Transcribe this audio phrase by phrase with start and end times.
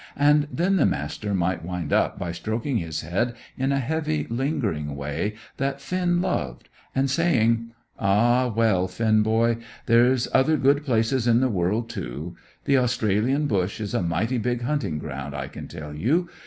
[0.17, 4.95] And then the Master might wind up by stroking his head in a heavy, lingering
[4.95, 11.39] way that Finn loved, and saying "Ah, well, Finn boy; there's other good places in
[11.39, 12.35] the world, too.
[12.65, 16.27] The Australian bush is a mighty big hunting ground, I can tell you.